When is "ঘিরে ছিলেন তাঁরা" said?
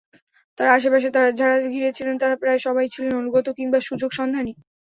1.73-2.35